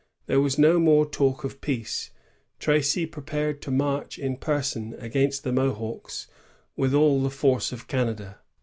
^ 0.01 0.03
There 0.25 0.41
was 0.41 0.57
no 0.57 0.79
more 0.79 1.05
talk 1.07 1.43
of 1.43 1.61
peace. 1.61 2.09
Tracy 2.57 3.05
prepared 3.05 3.61
to 3.61 3.69
march 3.69 4.17
in 4.17 4.35
person 4.35 4.95
against 4.97 5.43
the 5.43 5.51
Mohawks 5.51 6.25
with 6.75 6.95
all 6.95 7.21
the 7.21 7.29
force 7.29 7.71
of 7.71 7.87
Canada. 7.87 8.39